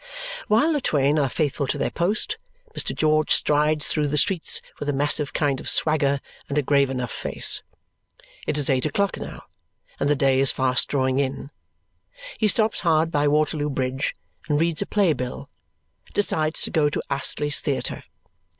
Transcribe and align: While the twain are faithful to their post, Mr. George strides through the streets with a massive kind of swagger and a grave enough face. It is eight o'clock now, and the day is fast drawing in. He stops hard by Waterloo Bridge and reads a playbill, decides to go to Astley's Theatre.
While 0.47 0.73
the 0.73 0.81
twain 0.81 1.19
are 1.19 1.29
faithful 1.29 1.67
to 1.67 1.77
their 1.77 1.91
post, 1.91 2.39
Mr. 2.73 2.95
George 2.95 3.29
strides 3.29 3.87
through 3.89 4.07
the 4.07 4.17
streets 4.17 4.59
with 4.79 4.89
a 4.89 4.93
massive 4.93 5.31
kind 5.31 5.59
of 5.59 5.69
swagger 5.69 6.21
and 6.49 6.57
a 6.57 6.63
grave 6.63 6.89
enough 6.89 7.11
face. 7.11 7.61
It 8.47 8.57
is 8.57 8.67
eight 8.67 8.87
o'clock 8.87 9.17
now, 9.17 9.43
and 9.99 10.09
the 10.09 10.15
day 10.15 10.39
is 10.39 10.51
fast 10.51 10.87
drawing 10.87 11.19
in. 11.19 11.51
He 12.39 12.47
stops 12.47 12.79
hard 12.79 13.11
by 13.11 13.27
Waterloo 13.27 13.69
Bridge 13.69 14.15
and 14.49 14.59
reads 14.59 14.81
a 14.81 14.87
playbill, 14.87 15.51
decides 16.15 16.63
to 16.63 16.71
go 16.71 16.89
to 16.89 17.03
Astley's 17.11 17.61
Theatre. 17.61 18.03